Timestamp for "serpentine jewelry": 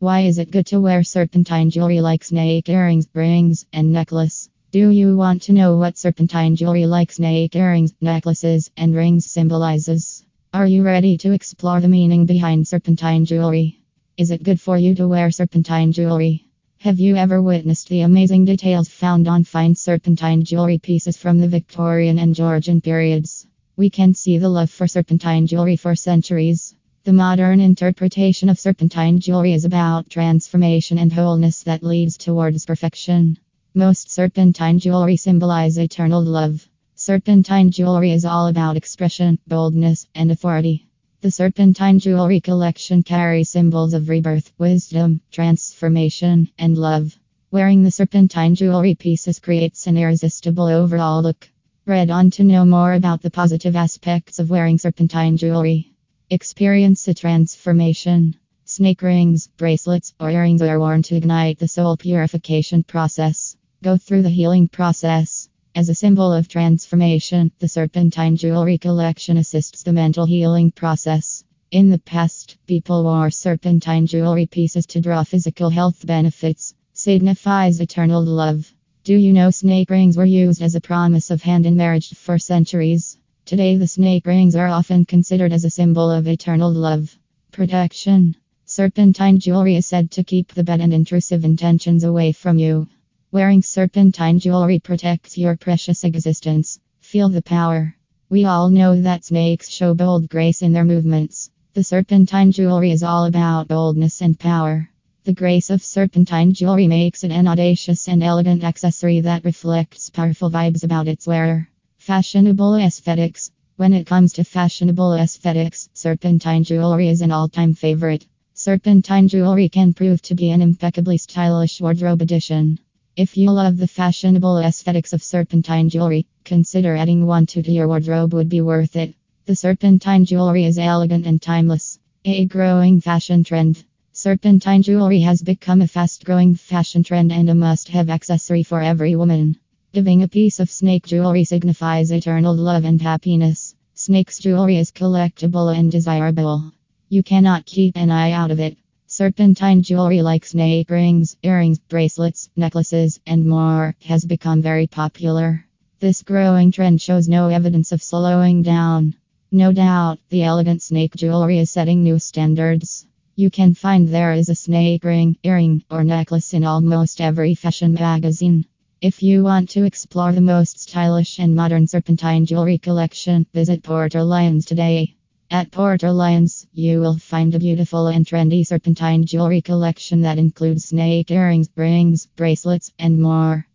1.04-2.00, 5.98-6.86, 12.66-13.78, 15.30-16.46, 19.74-20.78, 24.86-25.76, 28.60-29.54, 34.10-35.16, 36.96-38.12, 41.30-42.38, 47.90-48.94, 54.76-55.92, 67.66-68.78, 73.32-74.46, 88.64-89.74, 93.60-94.78, 101.82-102.92, 105.82-106.86, 115.94-117.08, 118.52-119.68, 125.22-126.26, 129.54-130.64, 134.10-135.20, 149.08-150.22, 171.86-172.76, 178.66-179.62